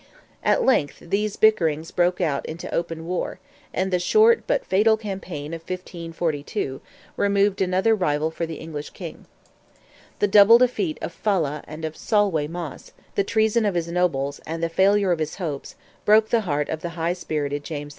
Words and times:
At 0.43 0.63
length 0.65 0.97
these 0.99 1.35
bickerings 1.35 1.91
broke 1.91 2.19
out 2.19 2.43
into 2.47 2.73
open 2.73 3.05
war, 3.05 3.39
and 3.71 3.93
the 3.93 3.99
short, 3.99 4.45
but 4.47 4.65
fatal 4.65 4.97
campaign 4.97 5.53
of 5.53 5.61
1542, 5.61 6.81
removed 7.17 7.61
another 7.61 7.93
rival 7.93 8.31
for 8.31 8.47
the 8.47 8.55
English 8.55 8.89
King. 8.97 9.27
The 10.17 10.27
double 10.27 10.57
defeat 10.57 10.97
of 11.03 11.13
Fala 11.13 11.63
and 11.67 11.85
of 11.85 11.95
Solway 11.95 12.47
Moss, 12.47 12.93
the 13.13 13.23
treason 13.23 13.63
of 13.63 13.75
his 13.75 13.89
nobles, 13.91 14.39
and 14.47 14.63
the 14.63 14.69
failure 14.69 15.11
of 15.11 15.19
his 15.19 15.35
hopes, 15.35 15.75
broke 16.03 16.29
the 16.29 16.41
heart 16.41 16.67
of 16.69 16.81
the 16.81 16.89
high 16.97 17.13
spirited 17.13 17.63
James 17.63 17.89
V. 17.89 17.89